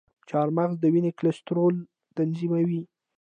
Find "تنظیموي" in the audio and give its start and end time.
2.17-2.81